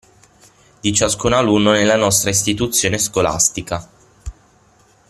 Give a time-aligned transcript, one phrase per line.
[0.81, 3.87] Di ciascun alunno nella nostra istituzione scolastica.